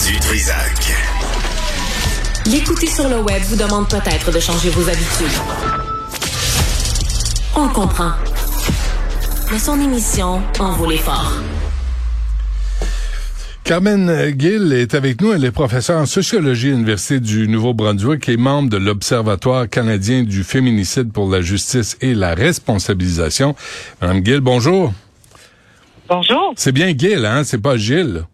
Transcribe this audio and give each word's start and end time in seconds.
Du 0.00 0.18
Trisac. 0.18 0.94
L'écouter 2.46 2.86
sur 2.86 3.08
le 3.10 3.20
web 3.20 3.42
vous 3.42 3.56
demande 3.56 3.88
peut-être 3.90 4.32
de 4.32 4.40
changer 4.40 4.70
vos 4.70 4.88
habitudes. 4.88 5.38
On 7.54 7.68
comprend. 7.68 8.12
Mais 9.50 9.58
son 9.58 9.78
émission 9.78 10.40
en 10.58 10.72
vaut 10.72 10.88
l'effort. 10.88 11.32
Carmen 13.64 14.34
Gill 14.38 14.72
est 14.72 14.94
avec 14.94 15.20
nous. 15.20 15.32
Elle 15.32 15.44
est 15.44 15.52
professeure 15.52 16.00
en 16.00 16.06
sociologie 16.06 16.68
à 16.68 16.70
l'Université 16.70 17.20
du 17.20 17.46
Nouveau-Brunswick 17.46 18.30
et 18.30 18.38
membre 18.38 18.70
de 18.70 18.78
l'Observatoire 18.78 19.68
canadien 19.68 20.22
du 20.22 20.42
féminicide 20.42 21.12
pour 21.12 21.30
la 21.30 21.42
justice 21.42 21.98
et 22.00 22.14
la 22.14 22.34
responsabilisation. 22.34 23.54
Madame 24.00 24.24
Gill, 24.24 24.40
bonjour. 24.40 24.94
Bonjour. 26.08 26.54
C'est 26.56 26.72
bien 26.72 26.96
Gill, 26.96 27.26
hein? 27.26 27.44
C'est 27.44 27.60
pas 27.60 27.76
Gilles. 27.76 28.24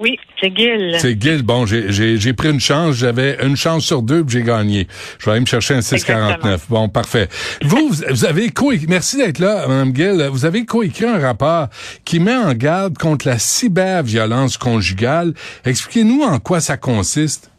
Oui, 0.00 0.16
c'est 0.40 0.56
Gil. 0.56 0.96
C'est 0.98 1.20
Gil. 1.20 1.42
Bon, 1.42 1.66
j'ai 1.66 2.32
pris 2.32 2.50
une 2.50 2.60
chance. 2.60 2.96
J'avais 2.96 3.44
une 3.44 3.56
chance 3.56 3.84
sur 3.84 4.02
deux, 4.02 4.24
puis 4.24 4.38
j'ai 4.38 4.44
gagné. 4.44 4.86
Je 5.18 5.26
vais 5.26 5.32
aller 5.32 5.40
me 5.40 5.46
chercher 5.46 5.74
un 5.74 5.80
649. 5.80 6.68
Bon, 6.68 6.88
parfait. 6.88 7.28
Vous, 7.62 7.88
vous 7.88 8.24
avez 8.24 8.50
coécrit, 8.50 8.86
merci 8.88 9.16
d'être 9.16 9.38
là, 9.38 9.66
Mme 9.66 9.94
Gill. 9.94 10.28
Vous 10.30 10.44
avez 10.44 10.64
coécrit 10.64 11.06
un 11.06 11.18
rapport 11.18 11.68
qui 12.04 12.20
met 12.20 12.36
en 12.36 12.54
garde 12.54 12.96
contre 12.98 13.26
la 13.26 13.38
cyberviolence 13.38 14.56
conjugale. 14.56 15.34
Expliquez-nous 15.64 16.22
en 16.22 16.38
quoi 16.38 16.60
ça 16.60 16.76
consiste. 16.76 17.50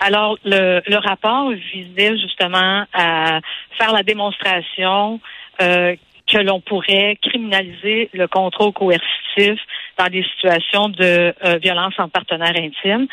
Alors, 0.00 0.36
le, 0.44 0.82
le 0.86 0.96
rapport 0.98 1.50
visait 1.72 2.18
justement 2.18 2.84
à 2.92 3.40
faire 3.78 3.92
la 3.92 4.02
démonstration 4.02 5.20
euh, 5.62 5.96
que 6.26 6.38
l'on 6.38 6.60
pourrait 6.60 7.18
criminaliser 7.22 8.10
le 8.12 8.26
contrôle 8.26 8.72
coercitif 8.72 9.60
dans 9.98 10.08
des 10.08 10.22
situations 10.22 10.88
de 10.88 11.34
euh, 11.44 11.58
violence 11.62 11.94
en 11.98 12.08
partenaire 12.08 12.54
intime. 12.56 13.06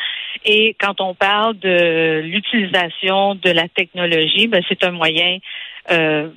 Et 0.44 0.76
quand 0.78 1.00
on 1.00 1.14
parle 1.14 1.58
de 1.58 2.20
l'utilisation 2.20 3.34
de 3.34 3.50
la 3.50 3.68
technologie, 3.68 4.48
ben, 4.48 4.62
c'est 4.68 4.84
un 4.84 4.90
moyen 4.90 5.38
euh, 5.90 6.28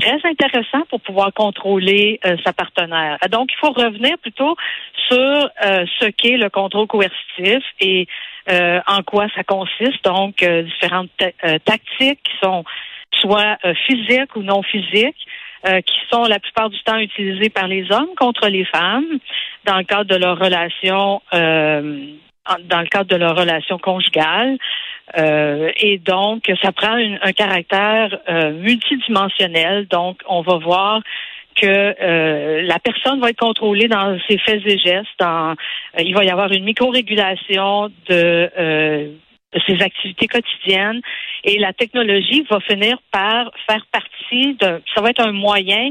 très 0.00 0.18
intéressant 0.24 0.82
pour 0.88 1.00
pouvoir 1.00 1.32
contrôler 1.32 2.20
euh, 2.24 2.36
sa 2.44 2.52
partenaire. 2.52 3.18
Donc, 3.30 3.50
il 3.52 3.56
faut 3.58 3.72
revenir 3.72 4.16
plutôt 4.18 4.56
sur 5.08 5.50
ce 5.98 6.10
qu'est 6.10 6.36
le 6.36 6.50
contrôle 6.50 6.86
coercitif 6.86 7.64
et 7.80 8.06
en 8.48 9.02
quoi 9.02 9.26
ça 9.34 9.42
consiste. 9.42 10.04
Donc, 10.04 10.44
différentes 10.44 11.10
tactiques 11.64 12.20
qui 12.22 12.36
sont 12.42 12.64
soit 13.14 13.58
physiques 13.86 14.36
ou 14.36 14.42
non 14.42 14.62
physiques. 14.62 15.26
Euh, 15.66 15.82
qui 15.82 15.98
sont 16.10 16.22
la 16.22 16.38
plupart 16.38 16.70
du 16.70 16.82
temps 16.84 16.96
utilisés 16.96 17.50
par 17.50 17.68
les 17.68 17.84
hommes 17.92 18.08
contre 18.16 18.48
les 18.48 18.64
femmes 18.64 19.18
dans 19.66 19.76
le 19.76 19.84
cadre 19.84 20.06
de 20.06 20.16
leur 20.16 20.38
relation 20.38 21.20
euh, 21.34 22.06
dans 22.64 22.80
le 22.80 22.86
cadre 22.86 23.10
de 23.10 23.16
leur 23.16 23.36
relation 23.36 23.76
conjugale. 23.78 24.56
Euh, 25.18 25.70
et 25.76 25.98
donc, 25.98 26.50
ça 26.62 26.72
prend 26.72 26.96
un 26.96 27.32
caractère 27.32 28.18
multidimensionnel. 28.54 29.86
Donc, 29.88 30.22
on 30.26 30.40
va 30.40 30.56
voir 30.56 31.02
que 31.56 32.62
la 32.62 32.78
personne 32.78 33.20
va 33.20 33.28
être 33.28 33.38
contrôlée 33.38 33.86
dans 33.86 34.18
ses 34.28 34.38
faits 34.38 34.62
et 34.64 34.78
gestes. 34.78 35.08
Dans, 35.18 35.54
il 35.98 36.14
va 36.14 36.24
y 36.24 36.30
avoir 36.30 36.50
une 36.52 36.64
micro-régulation 36.64 37.90
de 38.08 39.12
ses 39.66 39.82
activités 39.82 40.28
quotidiennes. 40.28 41.00
Et 41.44 41.58
la 41.58 41.72
technologie 41.72 42.44
va 42.50 42.60
finir 42.60 42.98
par 43.10 43.50
faire 43.68 43.84
partie 43.90 44.54
de 44.54 44.80
ça 44.94 45.00
va 45.00 45.10
être 45.10 45.26
un 45.26 45.32
moyen 45.32 45.90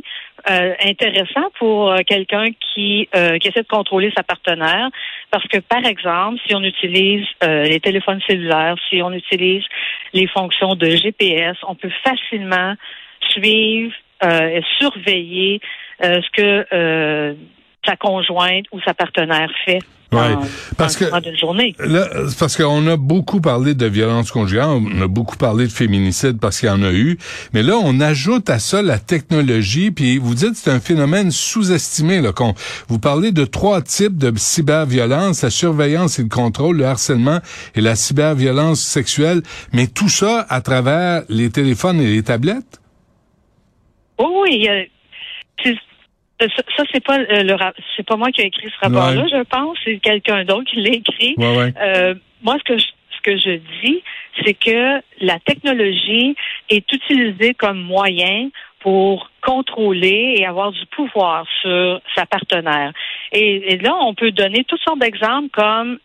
euh, 0.49 0.73
intéressant 0.85 1.49
pour 1.57 1.91
euh, 1.91 1.97
quelqu'un 2.07 2.45
qui, 2.73 3.09
euh, 3.15 3.37
qui 3.39 3.49
essaie 3.49 3.63
de 3.63 3.67
contrôler 3.67 4.11
sa 4.15 4.23
partenaire. 4.23 4.89
Parce 5.31 5.45
que 5.47 5.59
par 5.59 5.85
exemple 5.85 6.39
si 6.47 6.55
on 6.55 6.63
utilise 6.63 7.25
les 7.41 7.79
téléphones 7.79 8.21
cellulaires 8.27 8.75
si 8.89 9.01
on 9.01 9.11
utilise 9.11 9.63
les 10.13 10.27
fonctions 10.27 10.75
de 10.75 10.87
GPS 10.87 11.57
on 11.67 11.75
peut 11.75 11.91
facilement 12.03 12.73
suivre 13.29 13.93
et 14.23 14.61
surveiller 14.79 15.61
ce 16.01 16.29
que 16.31 17.35
sa 17.85 17.95
conjointe 17.95 18.65
ou 18.71 18.79
sa 18.81 18.93
partenaire 18.93 19.49
fait 19.65 19.79
Ouais, 20.11 20.35
parce 20.75 20.97
que 20.97 21.05
journée. 21.39 21.75
parce 22.39 22.57
qu'on 22.57 22.87
a 22.87 22.97
beaucoup 22.97 23.41
parlé 23.41 23.75
de 23.75 23.85
violence 23.85 24.31
conjugale, 24.31 24.69
on 24.69 25.01
a 25.03 25.07
beaucoup 25.07 25.37
parlé 25.37 25.67
de 25.67 25.71
féminicide 25.71 26.39
parce 26.39 26.59
qu'il 26.59 26.67
y 26.67 26.71
en 26.71 26.81
a 26.81 26.91
eu, 26.91 27.19
mais 27.53 27.61
là 27.61 27.75
on 27.77 27.99
ajoute 27.99 28.49
à 28.49 28.57
ça 28.57 28.81
la 28.81 28.97
technologie, 28.97 29.91
puis 29.91 30.17
vous 30.17 30.33
dites 30.33 30.55
c'est 30.55 30.71
un 30.71 30.79
phénomène 30.79 31.29
sous-estimé 31.29 32.21
là. 32.21 32.31
Qu'on, 32.31 32.55
vous 32.87 32.97
parlez 32.97 33.31
de 33.31 33.45
trois 33.45 33.83
types 33.83 34.17
de 34.17 34.33
cyberviolence 34.35 35.43
la 35.43 35.51
surveillance 35.51 36.17
et 36.17 36.23
le 36.23 36.29
contrôle, 36.29 36.77
le 36.77 36.85
harcèlement 36.85 37.39
et 37.75 37.81
la 37.81 37.95
cyberviolence 37.95 38.81
sexuelle, 38.81 39.43
mais 39.73 39.85
tout 39.85 40.09
ça 40.09 40.43
à 40.49 40.61
travers 40.61 41.21
les 41.29 41.51
téléphones 41.51 42.01
et 42.01 42.07
les 42.07 42.23
tablettes? 42.23 42.81
Oh 44.17 44.41
oui, 44.43 44.67
euh, 44.67 44.83
ça, 46.47 46.83
c'est 46.93 47.03
pas 47.03 47.19
euh, 47.19 47.43
le 47.43 47.55
c'est 47.95 48.05
pas 48.05 48.15
moi 48.15 48.31
qui 48.31 48.41
ai 48.41 48.45
écrit 48.45 48.69
ce 48.69 48.85
rapport-là, 48.85 49.25
je 49.29 49.43
pense. 49.43 49.77
C'est 49.83 49.97
quelqu'un 49.97 50.45
d'autre 50.45 50.69
qui 50.69 50.81
l'a 50.81 50.91
écrit. 50.91 51.35
Euh, 51.39 52.15
moi, 52.41 52.55
ce 52.59 52.63
que 52.63 52.77
je, 52.77 52.85
ce 52.85 53.21
que 53.23 53.37
je 53.37 53.59
dis, 53.81 54.01
c'est 54.43 54.53
que 54.53 55.01
la 55.21 55.39
technologie 55.39 56.35
est 56.69 56.91
utilisée 56.91 57.53
comme 57.53 57.81
moyen 57.81 58.49
pour 58.79 59.29
contrôler 59.41 60.35
et 60.37 60.45
avoir 60.45 60.71
du 60.71 60.85
pouvoir 60.85 61.45
sur 61.61 61.99
sa 62.15 62.25
partenaire. 62.25 62.93
Et, 63.33 63.77
là, 63.77 63.93
on 64.01 64.13
peut 64.13 64.31
donner 64.31 64.63
toutes 64.63 64.79
sortes 64.81 64.99
d'exemples 64.99 65.49
comme 65.51 65.99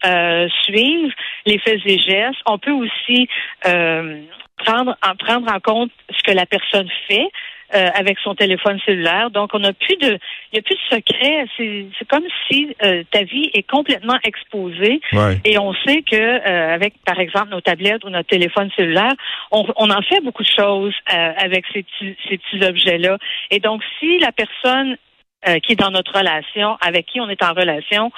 suivre 0.65 1.13
les 1.47 1.59
faits 1.59 1.81
et 1.87 1.99
gestes. 2.01 2.41
On 2.47 2.59
peut 2.59 2.73
aussi 2.73 3.29
prendre 3.63 4.97
en 5.03 5.15
prendre 5.17 5.53
en 5.53 5.61
compte 5.61 5.91
ce 6.11 6.23
que 6.23 6.33
la 6.33 6.47
personne 6.47 6.89
fait. 7.09 7.29
Euh, 7.75 7.89
avec 7.95 8.19
son 8.23 8.37
téléphone 8.37 8.79
cellulaire. 8.87 9.31
Donc, 9.31 9.51
on 9.53 9.59
n'a 9.59 9.73
plus 9.73 9.97
de, 9.97 10.17
il 10.53 10.53
n'y 10.53 10.59
a 10.61 10.63
plus 10.63 10.77
de 10.77 10.97
secret. 10.97 11.45
C'est 11.57 12.07
comme 12.07 12.23
si 12.47 12.69
euh, 12.85 13.03
ta 13.11 13.25
vie 13.25 13.51
est 13.53 13.69
complètement 13.69 14.17
exposée. 14.23 15.01
Et 15.45 15.59
on 15.59 15.75
sait 15.85 16.03
que 16.03 16.15
euh, 16.15 16.73
avec, 16.73 16.95
par 17.05 17.19
exemple, 17.19 17.49
nos 17.49 17.61
tablettes 17.61 18.05
ou 18.05 18.11
notre 18.11 18.29
téléphone 18.29 18.71
cellulaire, 18.77 19.15
on, 19.51 19.67
on 19.77 19.91
en 19.91 20.03
fait 20.03 20.21
beaucoup 20.21 20.45
de 20.45 20.49
choses 20.57 20.95
avec 21.09 21.65
ces 21.73 21.83
petits, 21.83 22.17
ces 22.29 22.39
petits 22.39 22.65
objets-là. 22.65 23.19
Et 23.51 23.59
donc, 23.59 23.83
si 23.99 24.21
la 24.21 24.31
personne 24.31 24.97
qui 25.63 25.73
est 25.73 25.81
dans 25.81 25.91
notre 25.91 26.17
relation, 26.17 26.79
avec 26.81 27.07
qui 27.07 27.21
on 27.21 27.29
est 27.29 27.43
en 27.43 27.55
relation, 27.55 28.13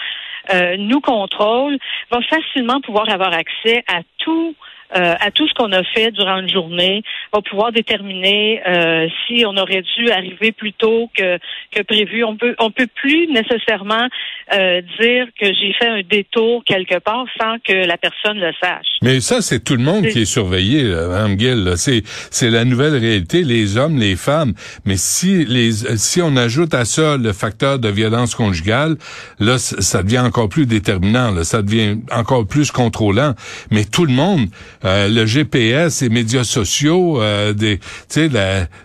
nous 0.78 1.00
contrôle, 1.00 1.78
va 2.11 2.21
facilement 2.22 2.81
pouvoir 2.83 3.09
avoir 3.09 3.33
accès 3.33 3.83
à 3.89 4.00
tout 4.19 4.55
euh, 4.94 5.14
à 5.19 5.30
tout 5.30 5.48
ce 5.48 5.54
qu'on 5.54 5.72
a 5.72 5.82
fait 5.82 6.10
durant 6.12 6.38
une 6.38 6.48
journée, 6.48 7.02
va 7.32 7.41
pouvoir 7.42 7.72
déterminer 7.72 8.62
euh, 8.66 9.08
si 9.26 9.44
on 9.47 9.56
aurait 9.56 9.82
dû 9.97 10.10
arriver 10.10 10.52
plus 10.52 10.72
tôt 10.72 11.10
que, 11.16 11.38
que 11.72 11.82
prévu. 11.82 12.24
On 12.24 12.36
peut 12.36 12.54
on 12.58 12.70
peut 12.70 12.86
plus 12.94 13.26
nécessairement 13.28 14.06
euh, 14.53 14.81
dire 15.01 15.27
que 15.41 15.47
j'ai 15.47 15.73
fait 15.79 15.89
un 15.89 16.03
détour 16.03 16.62
quelque 16.65 16.99
part 16.99 17.27
sans 17.39 17.57
que 17.67 17.87
la 17.87 17.97
personne 17.97 18.39
le 18.39 18.53
sache. 18.61 18.87
Mais 19.03 19.21
ça, 19.21 19.43
c'est 19.43 19.62
tout 19.62 19.77
le 19.77 19.83
monde 19.83 20.07
qui 20.07 20.21
est 20.21 20.25
surveillé, 20.25 20.84
Mme 20.84 21.39
Gill. 21.39 21.73
C'est 21.77 22.03
c'est 22.31 22.51
la 22.51 22.65
nouvelle 22.65 22.97
réalité, 22.97 23.43
les 23.43 23.77
hommes, 23.77 23.99
les 23.99 24.17
femmes. 24.17 24.55
Mais 24.84 24.97
si 24.97 25.45
les 25.45 25.73
si 25.97 26.23
on 26.23 26.37
ajoute 26.37 26.75
à 26.75 26.84
ça 26.84 27.17
le 27.17 27.33
facteur 27.33 27.79
de 27.79 27.89
violence 27.89 28.34
conjugale, 28.34 28.97
là, 29.41 29.59
ça 29.59 30.03
devient 30.03 30.21
encore 30.21 30.49
plus 30.49 30.67
déterminant. 30.67 31.33
Là, 31.33 31.45
ça 31.45 31.63
devient 31.63 31.99
encore 32.11 32.47
plus 32.47 32.71
contrôlant. 32.71 33.34
Mais 33.71 33.84
tout 33.84 34.07
le 34.07 34.13
monde 34.13 34.47
euh, 34.84 35.09
le 35.09 35.27
GPS, 35.27 36.03
les 36.03 36.09
médias 36.09 36.45
sociaux, 36.45 37.21
euh, 37.21 37.53
des, 37.53 37.78
tu 37.78 37.84
sais, 38.09 38.28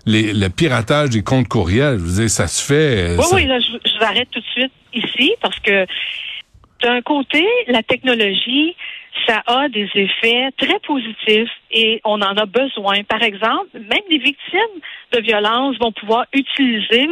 le 0.06 0.48
piratage 0.50 1.10
des 1.10 1.24
comptes 1.24 1.48
courriels. 1.48 2.00
Je 2.00 2.04
veux 2.04 2.22
dire, 2.22 2.30
ça 2.30 2.48
se 2.48 2.64
fait. 2.64 3.12
Euh, 3.12 3.18
oui, 3.18 3.26
oui, 3.34 3.46
là, 3.46 3.60
je, 3.60 3.90
je 3.90 4.04
arrête 4.04 4.28
tout 4.32 4.40
de 4.40 4.46
suite 4.46 4.72
ici 4.94 5.34
parce 5.42 5.60
que 5.60 5.86
d'un 6.82 7.02
côté, 7.02 7.46
la 7.68 7.84
technologie, 7.84 8.76
ça 9.28 9.44
a 9.46 9.70
des 9.70 9.88
effets 9.94 10.50
très 10.58 10.80
positifs 10.80 11.52
et 11.70 12.02
on 12.04 12.22
en 12.22 12.38
a 12.38 12.46
besoin. 12.46 13.04
Par 13.04 13.22
exemple, 13.22 13.68
même 13.74 14.04
les 14.10 14.18
victimes 14.18 14.80
de 15.12 15.20
violences 15.20 15.78
vont 15.80 15.92
pouvoir 15.92 16.26
utiliser 16.34 17.08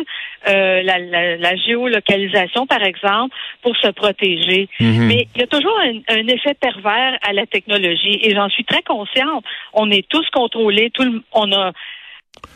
euh, 0.47 0.81
la, 0.81 1.55
géolocalisation, 1.57 2.65
par 2.65 2.81
exemple, 2.83 3.35
pour 3.61 3.75
se 3.77 3.89
protéger. 3.89 4.69
Mhm. 4.79 5.07
Mais 5.07 5.27
il 5.35 5.41
y 5.41 5.43
a 5.43 5.47
toujours 5.47 5.77
un, 5.79 6.27
effet 6.27 6.53
pervers 6.55 7.17
à 7.21 7.33
la 7.33 7.45
technologie 7.45 8.19
et 8.23 8.33
j'en 8.33 8.49
suis 8.49 8.65
très 8.65 8.81
consciente. 8.81 9.43
On 9.73 9.91
est 9.91 10.07
tous 10.07 10.27
contrôlés, 10.31 10.89
tout 10.91 11.03
le, 11.03 11.21
on 11.33 11.51
a 11.51 11.73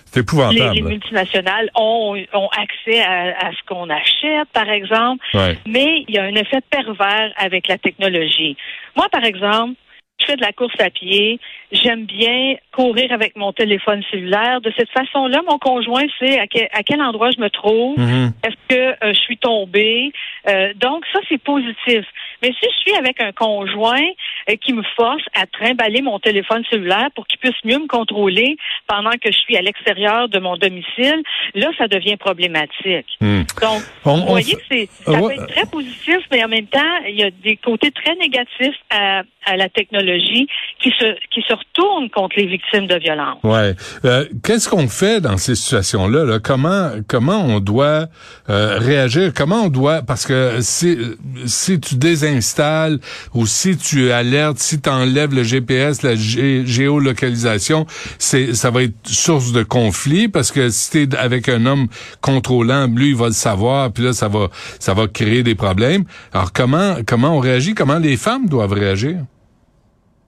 c'est 0.06 0.22
épouvantable. 0.22 0.76
Les, 0.76 0.82
multinationales 0.82 1.70
ont, 1.76 2.16
ont 2.34 2.50
accès 2.50 3.02
à, 3.02 3.52
ce 3.52 3.64
qu'on 3.68 3.90
achète, 3.90 4.48
par 4.54 4.70
exemple. 4.70 5.26
Mais 5.66 6.04
il 6.08 6.16
y 6.16 6.18
a 6.18 6.24
un 6.24 6.36
effet 6.36 6.62
pervers 6.70 7.32
avec 7.38 7.68
la 7.68 7.78
technologie. 7.78 8.56
Moi, 8.96 9.08
par 9.10 9.24
exemple, 9.24 9.76
je 10.20 10.26
fais 10.28 10.36
de 10.36 10.42
la 10.42 10.54
course 10.54 10.80
à 10.80 10.90
pied. 10.90 11.40
J'aime 11.72 12.06
bien 12.06 12.56
courir 12.72 13.12
avec 13.12 13.36
mon 13.36 13.52
téléphone 13.52 14.04
cellulaire. 14.12 14.62
De 14.62 14.72
cette 14.78 14.90
façon-là, 14.92 15.42
mon 15.50 15.58
conjoint 15.58 16.06
sait 16.20 16.40
à 16.40 16.48
quel, 16.48 17.02
endroit 17.02 17.32
je 17.36 17.42
me 17.42 17.50
trouve. 17.50 17.98
Mm-hmm. 17.98 18.32
Est-ce 18.46 18.76
que 18.76 19.06
euh, 19.06 19.14
je 19.14 19.20
suis 19.20 19.38
tombée? 19.38 20.12
Euh, 20.48 20.74
donc, 20.76 21.04
ça, 21.12 21.20
c'est 21.28 21.42
positif. 21.42 22.06
Mais 22.44 22.52
si 22.60 22.68
je 22.70 22.82
suis 22.82 22.96
avec 22.96 23.20
un 23.22 23.32
conjoint 23.32 24.10
euh, 24.50 24.56
qui 24.64 24.74
me 24.74 24.84
force 24.98 25.24
à 25.34 25.48
trimballer 25.48 26.02
mon 26.02 26.20
téléphone 26.20 26.64
cellulaire 26.70 27.08
pour 27.16 27.26
qu'il 27.26 27.40
puisse 27.40 27.56
mieux 27.64 27.80
me 27.80 27.88
contrôler 27.88 28.58
pendant 28.86 29.12
que 29.12 29.32
je 29.32 29.38
suis 29.38 29.56
à 29.56 29.62
l'extérieur 29.62 30.28
de 30.28 30.40
mon 30.40 30.58
domicile, 30.58 31.24
là, 31.56 31.70
ça 31.78 31.88
devient 31.88 32.18
problématique. 32.18 33.08
Hmm. 33.22 33.44
Donc, 33.62 33.82
vous 34.04 34.26
voyez 34.28 34.58
c'est, 34.70 34.90
ça 35.06 35.18
peut 35.18 35.32
être 35.32 35.48
très 35.48 35.66
positif, 35.66 36.18
mais 36.32 36.44
en 36.44 36.50
même 36.50 36.68
temps, 36.68 36.96
il 37.08 37.16
y 37.16 37.24
a 37.24 37.32
des 37.32 37.56
côtés 37.56 37.92
très 37.92 38.16
négatifs 38.16 38.76
à, 38.90 39.24
à 39.46 39.56
la 39.56 39.70
technologie 39.70 40.48
qui 40.82 40.92
se, 41.00 41.16
qui 41.34 41.42
se 41.48 41.54
retournent 41.54 42.10
contre 42.10 42.36
les 42.38 42.48
victimes 42.48 42.88
de 42.88 42.96
violence. 43.00 43.40
Ouais. 43.44 43.74
Euh, 44.04 44.26
qu'est-ce 44.44 44.68
qu'on 44.70 44.90
fait 44.90 45.22
dans 45.22 45.38
ces 45.38 45.56
situations-là? 45.56 46.26
Là? 46.26 46.40
Comment, 46.40 46.92
comment 47.08 47.42
on 47.46 47.62
doit 47.62 48.08
euh, 48.50 48.78
réagir? 48.80 49.32
Comment 49.34 49.64
on 49.64 49.70
doit, 49.70 50.02
parce 50.02 50.26
que 50.26 50.60
si, 50.60 50.98
si 51.46 51.80
tu 51.80 51.96
désinstalles 52.34 53.00
ou 53.34 53.46
si 53.46 53.78
tu 53.78 54.12
alertes, 54.12 54.58
si 54.58 54.82
tu 54.82 54.90
enlèves 54.90 55.34
le 55.34 55.44
GPS, 55.44 56.02
la 56.04 56.16
géolocalisation, 56.16 57.86
c'est, 58.18 58.54
ça 58.54 58.72
va 58.72 58.84
être 58.84 58.96
source 59.06 59.52
de 59.52 59.64
conflit 59.64 60.28
parce 60.28 60.52
que 60.52 60.70
si 60.70 60.92
tu 60.92 61.02
es 61.04 61.18
avec 61.18 61.50
un 61.50 61.66
homme 61.66 61.88
contrôlant, 62.22 62.88
lui, 62.88 63.10
il 63.10 63.16
va 63.16 63.28
le 63.28 63.34
savoir, 63.34 63.92
puis 63.92 64.04
là, 64.04 64.14
ça 64.14 64.28
va, 64.28 64.50
ça 64.80 64.94
va 64.94 65.08
créer 65.08 65.44
des 65.44 65.56
problèmes. 65.56 66.06
Alors, 66.34 66.52
comment, 66.54 66.96
comment 67.06 67.38
on 67.38 67.40
réagit? 67.40 67.74
Comment 67.74 68.00
les 68.00 68.18
femmes 68.18 68.48
doivent 68.48 68.74
réagir? 68.74 69.18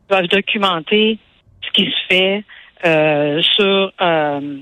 doivent 0.10 0.28
documenter 0.28 1.18
ce 1.63 1.72
qui 1.72 1.86
se 1.86 2.08
fait 2.08 2.44
euh, 2.83 3.42
sur 3.42 3.92
euh, 4.01 4.57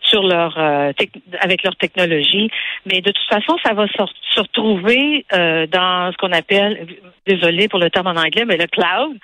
sur 0.00 0.22
leur 0.22 0.58
euh, 0.58 0.92
avec 1.40 1.62
leur 1.62 1.76
technologie, 1.76 2.50
mais 2.86 3.02
de 3.02 3.10
toute 3.10 3.28
façon, 3.28 3.58
ça 3.62 3.74
va 3.74 3.86
se, 3.88 4.40
retrouver 4.40 5.26
dans 5.30 6.12
ce 6.12 6.16
qu'on 6.16 6.32
appelle, 6.32 6.86
désolé 7.26 7.68
pour 7.68 7.78
le 7.78 7.90
terme 7.90 8.06
en 8.06 8.16
anglais, 8.16 8.44
mais 8.46 8.56
le 8.56 8.66
cloud. 8.68 9.18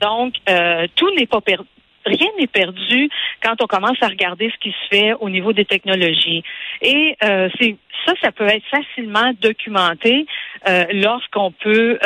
Donc, 0.00 0.34
tout 0.94 1.10
n'est 1.16 1.26
pas 1.26 1.40
perdu 1.40 1.68
rien 2.06 2.28
n'est 2.38 2.46
perdu 2.46 3.10
quand 3.42 3.60
on 3.60 3.66
commence 3.66 3.98
à 4.00 4.08
regarder 4.08 4.50
ce 4.50 4.58
qui 4.58 4.70
se 4.70 4.88
fait 4.88 5.12
au 5.20 5.28
niveau 5.28 5.52
des 5.52 5.66
technologies. 5.66 6.42
Et 6.80 7.16
c'est 7.20 7.76
ça, 8.06 8.14
ça 8.22 8.32
peut 8.32 8.46
être 8.46 8.64
facilement 8.70 9.32
documenté 9.40 10.24
lorsqu'on 10.92 11.50
peut, 11.50 11.98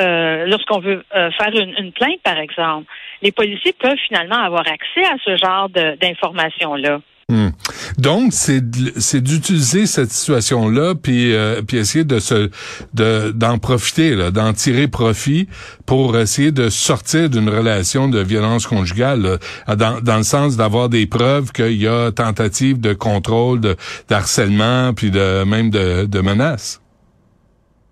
lorsqu'on 0.46 0.81
veut 0.81 1.05
faire 1.12 1.55
une, 1.55 1.75
une, 1.79 1.93
plainte, 1.93 2.20
par 2.25 2.38
exemple 2.38 2.87
les 3.25 3.32
policiers 3.32 3.73
peuvent 3.73 3.99
finalement 4.06 4.38
avoir 4.38 4.65
accès 4.69 5.05
à 5.05 5.17
ce 5.25 5.37
genre 5.37 5.69
d'informations-là. 5.71 7.00
Hmm. 7.31 7.49
Donc 7.97 8.35
c'est 8.35 8.61
c'est 8.99 9.23
d'utiliser 9.23 9.87
cette 9.87 10.11
situation 10.11 10.69
là 10.69 10.94
puis 10.94 11.32
euh, 11.32 11.62
puis 11.62 11.79
essayer 11.79 12.05
de 12.05 12.19
se 12.19 12.50
de 12.93 13.31
d'en 13.31 13.56
profiter 13.56 14.15
là 14.15 14.31
d'en 14.31 14.53
tirer 14.53 14.88
profit 14.88 15.49
pour 15.87 16.19
essayer 16.19 16.53
de 16.53 16.69
sortir 16.69 17.31
d'une 17.31 17.49
relation 17.49 18.09
de 18.09 18.19
violence 18.19 18.67
conjugale 18.67 19.38
dans 19.67 20.03
dans 20.03 20.17
le 20.19 20.23
sens 20.23 20.59
d'avoir 20.59 20.91
des 20.91 21.06
preuves 21.06 21.50
qu'il 21.53 21.81
y 21.81 21.88
a 21.88 22.12
tentative 22.12 22.79
de 22.79 22.93
contrôle 22.93 23.59
de 23.59 23.75
d'harcèlement 24.11 24.93
puis 24.93 25.11
de 25.11 25.44
même 25.44 25.70
de 25.70 26.05
de 26.05 26.20
menaces. 26.20 26.82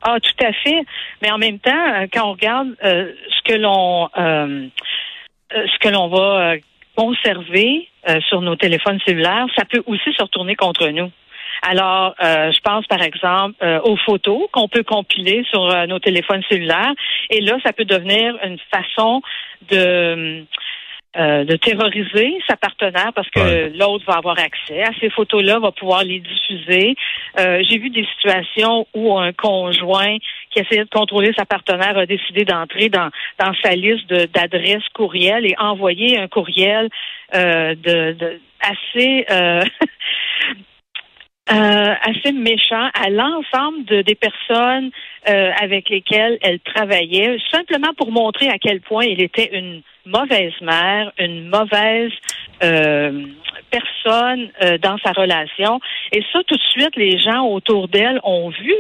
Ah 0.03 0.19
tout 0.21 0.45
à 0.45 0.53
fait 0.53 0.85
mais 1.23 1.31
en 1.31 1.39
même 1.39 1.59
temps 1.59 1.71
euh, 1.73 2.07
quand 2.13 2.29
on 2.29 2.33
regarde 2.33 2.69
euh, 2.85 3.11
ce 3.31 3.51
que 3.51 3.59
l'on 3.59 4.11
euh, 4.19 4.69
ce 5.55 5.79
que 5.79 5.89
l'on 5.89 6.09
va 6.09 6.53
euh, 6.53 6.59
conserver 6.97 7.89
euh, 8.09 8.21
sur 8.29 8.41
nos 8.41 8.57
téléphones 8.57 9.01
cellulaires, 9.07 9.47
ça 9.57 9.65
peut 9.65 9.83
aussi 9.87 10.13
se 10.13 10.23
retourner 10.23 10.57
contre 10.57 10.89
nous. 10.89 11.11
Alors, 11.65 12.17
je 12.19 12.61
pense 12.63 12.85
par 12.89 13.03
exemple 13.03 13.55
aux 13.85 13.97
photos 13.97 14.49
qu'on 14.51 14.67
peut 14.67 14.83
compiler 14.83 15.45
sur 15.49 15.87
nos 15.87 16.01
téléphones 16.01 16.43
cellulaires, 16.49 16.93
et 17.31 17.41
là, 17.41 17.57
ça 17.65 17.73
peut 17.73 17.85
devenir 17.85 18.37
une 18.43 18.59
façon 18.69 19.23
de 19.71 20.45
euh, 21.15 21.45
de 21.45 21.57
terroriser 21.57 22.39
sa 22.49 22.57
partenaire 22.57 23.13
parce 23.15 23.29
que 23.29 23.77
l'autre 23.77 24.05
va 24.07 24.15
avoir 24.15 24.39
accès 24.39 24.83
à 24.83 24.91
ces 24.99 25.11
photos-là, 25.11 25.59
va 25.59 25.71
pouvoir 25.71 26.05
les 26.05 26.21
diffuser. 26.21 26.97
Euh, 27.39 27.63
j'ai 27.69 27.77
vu 27.77 27.91
des 27.91 28.07
situations 28.17 28.87
où 28.95 29.19
un 29.19 29.33
conjoint 29.35 30.17
qui 30.51 30.61
essayait 30.61 30.85
de 30.85 30.89
contrôler 30.89 31.33
sa 31.37 31.45
partenaire 31.45 31.99
a 31.99 32.07
décidé 32.07 32.47
d'entrer 32.47 32.89
dans, 32.89 33.11
dans 33.39 33.53
sa 33.63 33.75
liste 33.75 34.09
d'adresses 34.09 34.89
courriel 34.95 35.45
et 35.45 35.55
envoyer 35.59 36.19
un 36.19 36.29
courriel 36.29 36.89
euh, 37.35 37.75
de, 37.75 38.13
de, 38.13 38.41
assez 38.61 39.27
Euh, 41.51 41.95
assez 42.03 42.31
méchant 42.31 42.89
à 42.95 43.11
l'ensemble 43.11 43.85
de, 43.87 44.03
des 44.03 44.15
personnes 44.15 44.93
euh, 45.29 45.51
avec 45.61 45.89
lesquelles 45.89 46.39
elle 46.41 46.61
travaillait, 46.61 47.37
simplement 47.51 47.93
pour 47.97 48.13
montrer 48.13 48.49
à 48.49 48.59
quel 48.59 48.81
point 48.81 49.03
elle 49.03 49.21
était 49.21 49.51
une 49.53 49.83
mauvaise 50.07 50.53
mère, 50.61 51.11
une 51.19 51.49
mauvaise 51.49 52.13
euh, 52.63 53.27
personne 53.73 54.51
dans 54.83 54.97
sa 55.05 55.11
relation. 55.11 55.81
Et 56.13 56.23
ça, 56.33 56.39
tout 56.47 56.55
de 56.55 56.63
suite, 56.71 56.95
les 56.95 57.19
gens 57.19 57.45
autour 57.49 57.89
d'elle 57.89 58.21
ont 58.23 58.51
vu 58.51 58.75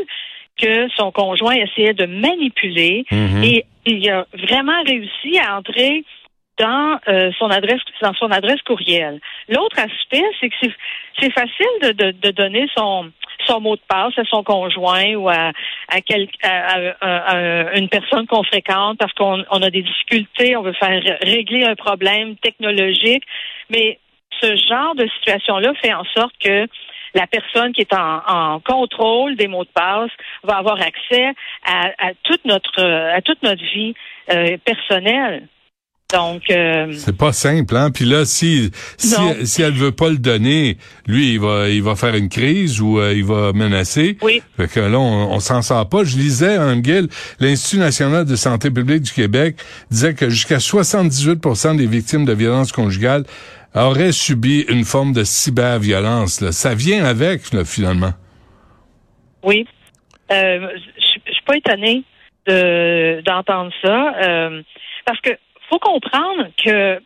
que 0.56 0.88
son 0.96 1.10
conjoint 1.10 1.54
essayait 1.54 1.94
de 1.94 2.06
manipuler 2.06 3.04
mm-hmm. 3.10 3.44
et 3.44 3.66
il 3.86 4.08
a 4.08 4.24
vraiment 4.34 4.80
réussi 4.86 5.36
à 5.38 5.58
entrer 5.58 6.04
dans 6.58 6.98
euh, 7.08 7.30
son 7.38 7.50
adresse 7.50 7.80
dans 8.02 8.14
son 8.14 8.30
adresse 8.30 8.60
courriel. 8.62 9.20
L'autre 9.48 9.78
aspect, 9.78 10.24
c'est 10.40 10.50
que 10.50 10.56
c'est 11.18 11.32
facile 11.32 11.66
de, 11.82 11.92
de, 11.92 12.10
de, 12.10 12.30
donner 12.30 12.66
son 12.76 13.10
son 13.46 13.60
mot 13.60 13.76
de 13.76 13.82
passe 13.88 14.16
à 14.18 14.24
son 14.24 14.42
conjoint 14.42 15.14
ou 15.14 15.28
à 15.28 15.52
à, 15.88 16.00
quel, 16.06 16.28
à, 16.42 17.76
une 17.76 17.88
personne 17.88 18.26
qu'on 18.26 18.44
fréquente 18.44 18.98
parce 18.98 19.12
qu'on 19.14 19.44
on 19.50 19.62
a 19.62 19.70
des 19.70 19.82
difficultés, 19.82 20.56
on 20.56 20.62
veut 20.62 20.74
faire 20.74 21.02
régler 21.22 21.64
un 21.64 21.74
problème 21.74 22.36
technologique, 22.36 23.24
mais 23.70 23.98
ce 24.40 24.56
genre 24.56 24.94
de 24.94 25.06
situation-là 25.18 25.72
fait 25.82 25.92
en 25.94 26.04
sorte 26.16 26.34
que 26.42 26.66
la 27.14 27.26
personne 27.26 27.72
qui 27.72 27.82
est 27.82 27.94
en, 27.94 28.22
en, 28.26 28.60
contrôle 28.60 29.36
des 29.36 29.48
mots 29.48 29.64
de 29.64 29.70
passe 29.70 30.10
va 30.42 30.56
avoir 30.56 30.80
accès 30.80 31.32
à, 31.64 31.90
à 31.98 32.12
toute 32.22 32.44
notre 32.44 32.82
à 32.82 33.20
toute 33.22 33.42
notre 33.42 33.62
vie 33.62 33.94
euh, 34.30 34.56
personnelle. 34.64 35.48
Donc 36.12 36.42
euh, 36.50 36.92
c'est 36.92 37.16
pas 37.16 37.32
simple, 37.32 37.74
hein? 37.76 37.90
Puis 37.90 38.04
là, 38.04 38.24
si 38.24 38.70
si, 38.98 39.16
si 39.44 39.62
elle 39.62 39.72
veut 39.72 39.92
pas 39.92 40.10
le 40.10 40.18
donner, 40.18 40.76
lui, 41.06 41.32
il 41.32 41.40
va 41.40 41.68
il 41.68 41.82
va 41.82 41.96
faire 41.96 42.14
une 42.14 42.28
crise 42.28 42.80
ou 42.80 42.98
euh, 42.98 43.14
il 43.14 43.24
va 43.24 43.52
menacer. 43.52 44.18
Oui. 44.22 44.42
Fait 44.56 44.68
que 44.68 44.80
là, 44.80 44.98
on, 44.98 45.40
s'en 45.40 45.62
sort 45.62 45.88
pas. 45.88 46.04
Je 46.04 46.16
lisais 46.16 46.56
un 46.56 46.78
guil, 46.78 47.08
l'Institut 47.40 47.78
national 47.78 48.26
de 48.26 48.36
santé 48.36 48.70
publique 48.70 49.02
du 49.02 49.12
Québec 49.12 49.56
disait 49.90 50.14
que 50.14 50.28
jusqu'à 50.28 50.58
78% 50.58 51.76
des 51.76 51.86
victimes 51.86 52.24
de 52.24 52.32
violences 52.32 52.72
conjugales 52.72 53.24
auraient 53.74 54.12
subi 54.12 54.60
une 54.68 54.84
forme 54.84 55.12
de 55.12 55.24
cyberviolence. 55.24 56.40
Là. 56.40 56.52
Ça 56.52 56.74
vient 56.74 57.04
avec, 57.04 57.52
là, 57.52 57.64
finalement. 57.64 58.12
Oui. 59.42 59.66
Euh, 60.30 60.68
je 60.98 61.32
suis 61.32 61.44
pas 61.46 61.56
étonnée 61.56 62.04
de 62.46 63.20
d'entendre 63.22 63.70
ça 63.82 64.14
euh, 64.22 64.62
parce 65.04 65.20
que 65.20 65.30
faut 65.72 65.78
comprendre 65.78 66.48
que 66.62 67.00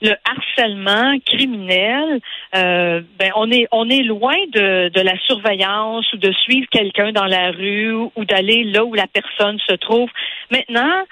le 0.00 0.14
harcèlement 0.24 1.16
criminel, 1.24 2.20
euh, 2.56 3.02
ben 3.18 3.30
on 3.36 3.50
est 3.52 3.68
on 3.70 3.88
est 3.88 4.02
loin 4.02 4.34
de, 4.52 4.88
de 4.88 5.00
la 5.00 5.16
surveillance 5.26 6.12
ou 6.12 6.16
de 6.16 6.32
suivre 6.32 6.66
quelqu'un 6.72 7.12
dans 7.12 7.26
la 7.26 7.52
rue 7.52 7.94
ou 7.94 8.24
d'aller 8.24 8.64
là 8.64 8.84
où 8.84 8.94
la 8.94 9.06
personne 9.06 9.58
se 9.68 9.74
trouve. 9.76 10.10
Maintenant, 10.50 11.04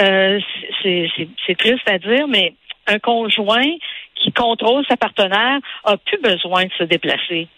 euh, 0.00 0.38
c'est 0.82 1.56
triste 1.56 1.88
à 1.88 1.98
dire, 1.98 2.28
mais 2.28 2.54
un 2.86 2.98
conjoint 2.98 3.72
qui 4.16 4.32
contrôle 4.32 4.84
sa 4.86 4.98
partenaire 4.98 5.58
a 5.84 5.96
plus 5.96 6.20
besoin 6.20 6.64
de 6.64 6.72
se 6.78 6.84
déplacer. 6.84 7.48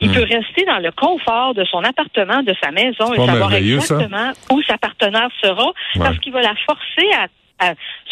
Il 0.00 0.08
hmm. 0.08 0.14
peut 0.14 0.22
rester 0.22 0.64
dans 0.64 0.78
le 0.78 0.92
confort 0.92 1.52
de 1.52 1.64
son 1.64 1.84
appartement, 1.84 2.42
de 2.42 2.54
sa 2.62 2.70
maison 2.70 3.12
et 3.12 3.26
savoir 3.26 3.52
exactement 3.52 4.32
où 4.50 4.62
sa 4.62 4.78
partenaire 4.78 5.28
sera 5.42 5.72
parce 5.98 6.18
qu'il 6.20 6.32
va 6.32 6.40
la 6.40 6.54
forcer 6.66 7.12
à 7.18 7.26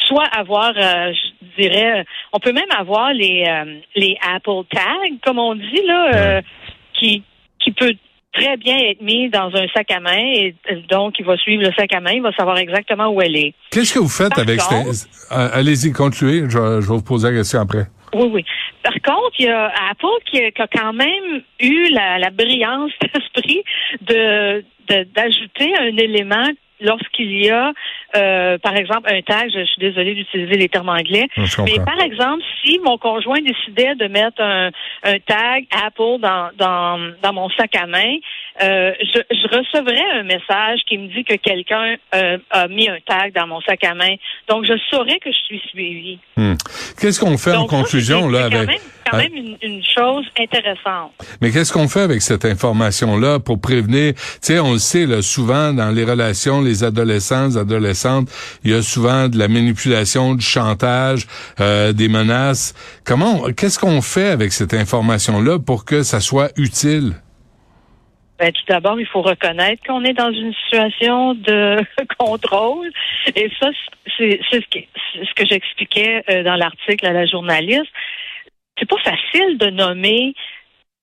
soit 0.07 0.27
avoir, 0.27 0.73
euh, 0.77 1.13
je 1.13 1.63
dirais, 1.63 2.05
on 2.33 2.39
peut 2.39 2.53
même 2.53 2.71
avoir 2.77 3.13
les 3.13 3.45
euh, 3.49 3.81
les 3.95 4.17
Apple 4.23 4.65
Tags, 4.71 5.17
comme 5.25 5.39
on 5.39 5.55
dit 5.55 5.83
là, 5.87 6.15
euh, 6.15 6.43
qui 6.95 7.23
qui 7.59 7.73
peut 7.73 7.95
très 8.33 8.57
bien 8.57 8.77
être 8.77 9.01
mis 9.01 9.29
dans 9.31 9.51
un 9.55 9.67
sac 9.75 9.91
à 9.91 10.01
main 10.01 10.17
et 10.17 10.55
donc 10.89 11.15
il 11.19 11.25
va 11.25 11.37
suivre 11.37 11.63
le 11.63 11.73
sac 11.73 11.93
à 11.93 12.01
main, 12.01 12.13
il 12.13 12.23
va 12.23 12.33
savoir 12.33 12.59
exactement 12.59 13.09
où 13.09 13.21
elle 13.21 13.37
est. 13.37 13.55
Qu'est-ce 13.71 13.95
que 13.95 13.99
vous 13.99 14.09
faites 14.09 14.39
avec 14.39 14.61
Allez-y, 15.31 15.93
continuez, 15.93 16.43
je, 16.43 16.81
je 16.81 16.89
vais 16.89 16.95
vous 16.95 17.03
poser 17.03 17.31
la 17.31 17.39
question 17.39 17.61
après. 17.61 17.87
Oui, 18.15 18.29
oui. 18.33 18.45
Par 18.83 18.95
contre, 18.95 19.35
il 19.39 19.47
y 19.47 19.49
a 19.49 19.73
Apple 19.91 20.07
qui 20.31 20.39
a, 20.39 20.67
quand 20.67 20.93
même 20.93 21.43
eu 21.61 21.91
la, 21.91 22.19
la 22.19 22.31
brillance 22.31 22.93
d'esprit 23.03 23.63
de 24.03 24.65
d'ajouter 24.89 25.71
un 25.79 25.97
élément 25.99 26.49
lorsqu'il 26.81 27.45
y 27.45 27.51
a, 27.51 27.73
euh, 28.17 28.59
par 28.59 28.77
exemple, 28.77 29.13
un 29.13 29.21
tag, 29.23 29.51
je, 29.53 29.65
suis 29.65 29.81
désolée 29.81 30.15
d'utiliser 30.15 30.55
les 30.55 30.69
termes 30.69 30.89
anglais, 30.89 31.27
mais 31.37 31.77
par 31.85 32.01
exemple, 32.01 32.43
si 32.63 32.79
mon 32.85 32.99
conjoint 32.99 33.41
décidait 33.41 33.95
de 33.95 34.07
mettre 34.07 34.41
un, 34.41 34.71
un 35.05 35.19
tag 35.21 35.67
Apple 35.85 36.21
dans, 36.21 36.51
dans, 36.57 37.13
dans 37.23 37.33
mon 37.33 37.49
sac 37.51 37.75
à 37.77 37.87
main, 37.87 38.17
euh, 38.61 38.93
je, 39.01 39.21
je, 39.31 39.57
recevrais 39.57 40.19
un 40.19 40.25
message 40.25 40.81
qui 40.87 40.99
me 40.99 41.09
dit 41.09 41.25
que 41.25 41.35
quelqu'un 41.35 41.97
euh, 42.15 42.39
a 42.51 42.69
mis 42.69 42.89
un 42.89 42.99
tag 43.07 43.33
dans 43.35 43.47
mon 43.47 43.61
sac 43.61 43.85
à 43.85 43.95
main. 43.95 44.15
Donc, 44.49 44.65
je 44.67 44.75
saurais 44.91 45.19
que 45.19 45.31
je 45.31 45.39
suis 45.47 45.63
suivi. 45.71 46.19
Hmm. 46.37 46.55
Qu'est-ce 47.01 47.21
qu'on 47.21 47.39
fait 47.39 47.55
en 47.55 47.67
conclusion 47.67 48.29
là 48.29 48.47
avec 48.47 48.81
quand 49.11 49.17
même 49.17 49.35
une, 49.35 49.57
une, 49.63 49.83
chose 49.83 50.27
intéressante. 50.39 51.13
Mais 51.41 51.51
qu'est-ce 51.51 51.73
qu'on 51.73 51.89
fait 51.89 52.03
avec 52.03 52.23
cette 52.23 52.45
information-là 52.45 53.39
pour 53.39 53.61
prévenir? 53.61 54.15
Tu 54.15 54.23
sais, 54.43 54.59
on 54.59 54.73
le 54.73 54.79
sait 54.79 55.07
là, 55.07 55.23
souvent 55.23 55.73
dans 55.73 55.91
les 55.91 56.05
relations, 56.05 56.61
les 56.61 56.85
adolescents, 56.85 57.47
les 57.47 57.57
adolescentes, 57.57 58.29
il 58.65 58.73
y 58.73 58.75
a 58.75 58.83
souvent 58.83 59.29
de 59.29 59.39
la 59.39 59.49
manipulation, 59.49 60.35
du 60.35 60.45
chantage, 60.45 61.27
euh, 61.61 61.93
des 61.93 62.09
menaces. 62.09 62.75
Comment 63.05 63.45
Qu'est-ce 63.57 63.79
qu'on 63.79 64.03
fait 64.03 64.29
avec 64.29 64.53
cette 64.53 64.75
information-là 64.75 65.59
pour 65.59 65.85
que 65.85 66.03
ça 66.03 66.21
soit 66.21 66.51
utile? 66.57 67.15
Ben, 68.39 68.53
tout 68.53 68.63
d'abord, 68.69 69.01
il 69.01 69.07
faut 69.07 69.23
reconnaître 69.23 69.83
qu'on 69.85 70.05
est 70.05 70.13
dans 70.13 70.33
une 70.33 70.55
situation 70.55 71.35
de 71.35 71.79
contrôle. 72.19 72.91
Et 73.35 73.51
ça, 73.61 73.71
c'est 74.17 74.41
ce 74.51 74.59
que, 74.59 74.79
ce 75.15 75.35
que 75.35 75.47
j'expliquais 75.47 76.23
euh, 76.31 76.43
dans 76.45 76.55
l'article 76.55 77.07
à 77.07 77.13
la 77.13 77.27
journaliste. 77.27 77.91
C'est 78.79 78.89
pas 78.89 78.99
facile 78.99 79.59
de 79.59 79.71
nommer 79.71 80.35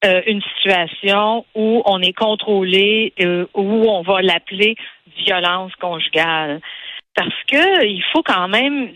euh, 0.06 0.22
une 0.28 0.42
situation 0.56 1.46
où 1.56 1.82
on 1.86 2.02
est 2.02 2.14
contrôlé, 2.14 3.14
euh, 3.20 3.48
où 3.54 3.90
on 3.90 4.02
va 4.02 4.22
l'appeler 4.22 4.76
violence 5.18 5.74
conjugale. 5.76 6.62
Parce 7.16 7.44
que 7.48 7.86
il 7.86 8.04
faut 8.14 8.24
quand 8.24 8.48
même 8.48 8.92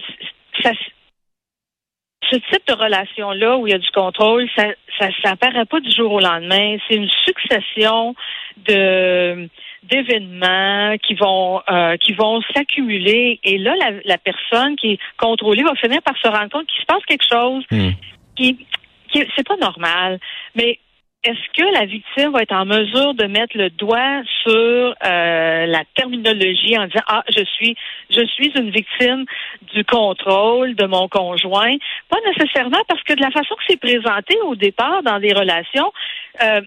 ce 2.32 2.36
type 2.36 2.68
de 2.68 2.74
relation-là 2.74 3.58
où 3.58 3.68
il 3.68 3.72
y 3.72 3.76
a 3.76 3.80
du 3.80 3.90
contrôle, 3.92 4.48
ça 4.56 4.68
ça 5.00 5.10
s'apparaît 5.24 5.66
pas 5.66 5.80
du 5.80 5.92
jour 5.92 6.12
au 6.12 6.20
lendemain. 6.20 6.78
C'est 6.88 6.96
une 6.96 7.10
succession 7.26 8.16
de 8.68 9.48
d'événements 9.84 10.98
qui 10.98 11.14
vont 11.14 11.62
euh, 11.70 11.96
qui 11.98 12.14
vont 12.14 12.42
s'accumuler 12.54 13.40
et 13.44 13.58
là 13.58 13.74
la, 13.80 13.92
la, 14.04 14.18
personne 14.18 14.76
qui 14.76 14.92
est 14.92 15.00
contrôlée 15.18 15.64
va 15.64 15.74
finir 15.76 16.02
par 16.02 16.18
se 16.18 16.28
rendre 16.28 16.50
compte 16.50 16.68
qu'il 16.68 16.82
se 16.82 16.86
passe 16.86 17.06
quelque 17.08 17.26
chose 17.32 17.64
hmm. 17.72 17.92
qui 18.36 18.66
qui 19.10 19.24
c'est 19.38 19.48
pas 19.48 19.56
normal 19.56 20.20
mais 20.54 20.80
est-ce 21.24 21.52
que 21.54 21.74
la 21.74 21.86
victime 21.86 22.32
va 22.32 22.42
être 22.44 22.54
en 22.54 22.66
mesure 22.66 23.14
de 23.14 23.26
mettre 23.26 23.58
le 23.58 23.70
doigt 23.72 24.22
sur 24.44 24.96
euh, 25.06 25.66
la 25.66 25.84
terminologie 25.96 26.78
en 26.78 26.86
disant 26.86 27.04
ah 27.08 27.24
je 27.36 27.44
suis 27.44 27.76
je 28.10 28.26
suis 28.26 28.52
une 28.56 28.70
victime 28.70 29.26
du 29.74 29.84
contrôle 29.84 30.76
de 30.76 30.86
mon 30.86 31.10
conjoint? 31.10 31.76
Pas 32.10 32.20
nécessairement 32.26 32.82
parce 32.88 33.04
que 33.04 33.14
de 33.14 33.22
la 33.22 33.32
façon 33.32 33.56
que 33.56 33.64
c'est 33.68 33.80
présenté 33.80 34.38
au 34.46 34.56
départ 34.56 35.04
dans 35.04 35.20
des 35.20 35.34
relations 35.34 35.92
euh, 36.42 36.62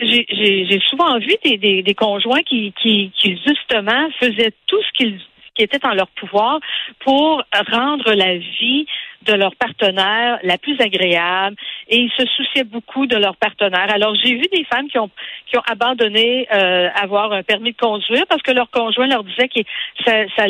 j'ai 0.00 0.80
souvent 0.90 1.18
vu 1.18 1.34
des, 1.42 1.56
des, 1.56 1.82
des 1.82 1.94
conjoints 1.94 2.42
qui, 2.42 2.74
qui, 2.82 3.12
qui 3.16 3.40
justement 3.46 4.08
faisaient 4.20 4.52
tout 4.66 4.82
ce 4.82 4.92
qu'ils 4.98 5.20
qui 5.56 5.62
était 5.62 5.84
en 5.86 5.94
leur 5.94 6.08
pouvoir 6.08 6.60
pour 7.00 7.42
rendre 7.70 8.12
la 8.12 8.36
vie 8.36 8.86
de 9.26 9.34
leur 9.34 9.54
partenaire 9.56 10.38
la 10.42 10.58
plus 10.58 10.80
agréable 10.80 11.56
et 11.88 11.98
ils 11.98 12.12
se 12.16 12.24
souciaient 12.26 12.64
beaucoup 12.64 13.06
de 13.06 13.16
leur 13.16 13.36
partenaire. 13.36 13.92
Alors 13.92 14.14
j'ai 14.14 14.34
vu 14.34 14.44
des 14.52 14.64
femmes 14.64 14.88
qui 14.88 14.98
ont 14.98 15.10
qui 15.46 15.56
ont 15.58 15.62
abandonné 15.70 16.48
euh, 16.52 16.88
avoir 16.94 17.32
un 17.32 17.42
permis 17.42 17.72
de 17.72 17.76
conduire 17.76 18.26
parce 18.28 18.42
que 18.42 18.52
leur 18.52 18.70
conjoint 18.70 19.06
leur 19.06 19.24
disait 19.24 19.48
que 19.48 19.60
ça, 20.04 20.12
ça 20.36 20.46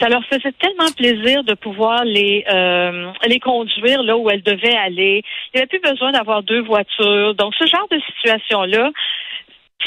ça 0.00 0.08
leur 0.08 0.24
faisait 0.24 0.52
tellement 0.52 0.90
plaisir 0.96 1.44
de 1.44 1.54
pouvoir 1.54 2.04
les 2.04 2.44
euh, 2.50 3.12
les 3.26 3.40
conduire 3.40 4.02
là 4.02 4.16
où 4.16 4.30
elles 4.30 4.42
devaient 4.42 4.76
aller. 4.76 5.22
Il 5.52 5.56
n'y 5.56 5.60
avait 5.60 5.66
plus 5.66 5.80
besoin 5.80 6.12
d'avoir 6.12 6.42
deux 6.42 6.62
voitures. 6.62 7.34
Donc 7.34 7.54
ce 7.58 7.66
genre 7.66 7.88
de 7.90 8.00
situation 8.00 8.62
là, 8.62 8.90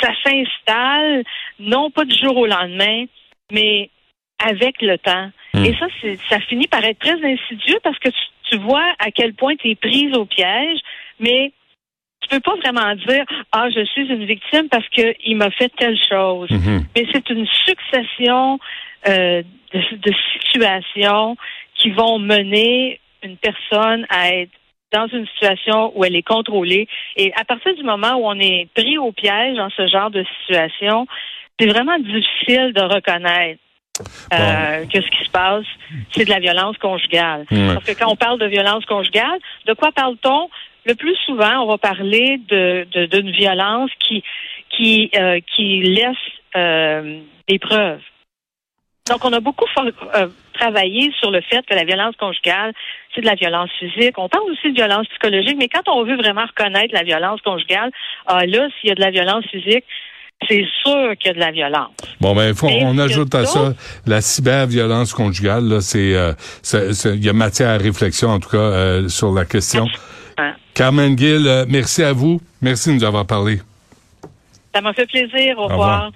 ça 0.01 0.09
s'installe 0.23 1.23
non 1.59 1.89
pas 1.89 2.05
du 2.05 2.15
jour 2.15 2.37
au 2.37 2.45
lendemain, 2.45 3.05
mais 3.51 3.89
avec 4.39 4.81
le 4.81 4.97
temps. 4.97 5.29
Hmm. 5.53 5.65
Et 5.65 5.75
ça, 5.77 5.87
ça 6.29 6.39
finit 6.41 6.67
par 6.67 6.83
être 6.83 6.99
très 6.99 7.23
insidieux 7.23 7.79
parce 7.83 7.99
que 7.99 8.09
tu, 8.49 8.57
vois 8.57 8.85
à 8.99 9.11
quel 9.11 9.33
point 9.33 9.55
tu 9.55 9.69
es 9.69 9.75
prise 9.75 10.15
au 10.15 10.25
piège, 10.25 10.79
mais 11.19 11.51
tu 12.21 12.29
peux 12.29 12.39
pas 12.39 12.55
vraiment 12.55 12.95
dire 12.95 13.25
ah 13.51 13.69
je 13.69 13.83
suis 13.85 14.07
une 14.07 14.25
victime 14.25 14.69
parce 14.69 14.87
qu'il 14.89 15.35
m'a 15.37 15.51
fait 15.51 15.71
telle 15.77 15.97
chose. 16.09 16.49
Hmm. 16.51 16.81
Mais 16.95 17.05
c'est 17.11 17.29
une 17.29 17.47
succession 17.47 18.59
euh, 19.07 19.43
de, 19.73 19.95
de, 19.97 20.13
situations 20.43 21.35
qui 21.75 21.89
vont 21.91 22.19
mener 22.19 22.99
une 23.23 23.37
personne 23.37 24.05
à 24.09 24.29
être 24.29 24.51
dans 24.91 25.07
une 25.07 25.27
situation 25.27 25.91
où 25.97 26.05
elle 26.05 26.15
est 26.15 26.27
contrôlée. 26.27 26.87
Et 27.15 27.33
à 27.35 27.43
partir 27.43 27.73
du 27.75 27.83
moment 27.83 28.13
où 28.15 28.25
on 28.25 28.39
est 28.39 28.69
pris 28.75 28.97
au 28.97 29.11
piège 29.11 29.57
dans 29.57 29.69
ce 29.71 29.87
genre 29.87 30.11
de 30.11 30.23
situation, 30.39 31.07
c'est 31.59 31.67
vraiment 31.67 31.97
difficile 31.99 32.73
de 32.73 32.81
reconnaître 32.81 33.59
euh, 34.33 34.85
que 34.85 35.01
ce 35.01 35.09
qui 35.09 35.25
se 35.25 35.29
passe, 35.29 35.65
c'est 36.11 36.25
de 36.25 36.29
la 36.29 36.39
violence 36.39 36.77
conjugale. 36.77 37.45
Parce 37.49 37.85
que 37.85 37.97
quand 37.97 38.11
on 38.11 38.15
parle 38.15 38.39
de 38.39 38.47
violence 38.47 38.85
conjugale, 38.85 39.39
de 39.67 39.73
quoi 39.73 39.91
parle-t-on? 39.91 40.49
Le 40.85 40.95
plus 40.95 41.15
souvent, 41.25 41.61
on 41.61 41.67
va 41.67 41.77
parler 41.77 42.41
de 42.49 42.85
d'une 43.05 43.31
violence 43.31 43.91
qui 43.99 44.23
qui 44.69 45.11
euh, 45.15 45.39
qui 45.55 45.81
laisse 45.81 46.17
euh, 46.55 47.19
des 47.47 47.59
preuves. 47.59 48.01
Donc, 49.09 49.25
on 49.25 49.33
a 49.33 49.41
beaucoup 49.41 49.65
euh, 49.77 50.27
travaillé 50.53 51.11
sur 51.19 51.29
le 51.29 51.41
fait 51.41 51.65
que 51.65 51.75
la 51.75 51.83
violence 51.83 52.15
conjugale, 52.15 52.73
c'est 53.13 53.19
de 53.19 53.25
la 53.25 53.35
violence 53.35 53.69
physique. 53.77 54.17
On 54.17 54.29
parle 54.29 54.49
aussi 54.49 54.69
de 54.69 54.75
violence 54.75 55.07
psychologique, 55.09 55.57
mais 55.57 55.67
quand 55.67 55.87
on 55.89 56.05
veut 56.05 56.15
vraiment 56.15 56.45
reconnaître 56.45 56.93
la 56.93 57.03
violence 57.03 57.41
conjugale, 57.41 57.91
ah, 58.27 58.45
là, 58.45 58.69
s'il 58.79 58.89
y 58.89 58.91
a 58.91 58.95
de 58.95 59.01
la 59.01 59.11
violence 59.11 59.45
physique, 59.47 59.83
c'est 60.47 60.65
sûr 60.83 61.15
qu'il 61.19 61.27
y 61.27 61.29
a 61.29 61.33
de 61.33 61.39
la 61.39 61.51
violence. 61.51 61.91
Bon, 62.19 62.35
ben, 62.35 62.53
on 62.61 62.97
ajoute 62.97 63.33
à 63.35 63.45
ça 63.45 63.73
la 64.05 64.21
cyberviolence 64.21 65.13
conjugale. 65.13 65.65
Là, 65.65 65.81
c'est, 65.81 66.15
euh, 66.15 66.33
il 67.05 67.23
y 67.23 67.29
a 67.29 67.33
matière 67.33 67.69
à 67.69 67.77
réflexion 67.77 68.29
en 68.29 68.39
tout 68.39 68.49
cas 68.49 68.57
euh, 68.57 69.07
sur 69.09 69.31
la 69.33 69.45
question. 69.45 69.87
Carmen 70.73 71.17
Gill, 71.17 71.47
euh, 71.47 71.65
merci 71.67 72.03
à 72.03 72.13
vous. 72.13 72.41
Merci 72.61 72.89
de 72.89 72.95
nous 72.95 73.03
avoir 73.03 73.25
parlé. 73.25 73.59
Ça 74.73 74.81
m'a 74.81 74.93
fait 74.93 75.05
plaisir. 75.05 75.57
Au, 75.59 75.67
revoir. 75.67 76.11